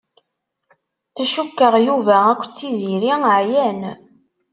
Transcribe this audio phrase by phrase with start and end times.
[1.31, 3.81] Cukkeɣ Yuba akked Tiziri ɛyan.